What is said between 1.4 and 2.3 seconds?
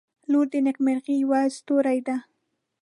ستوری ده.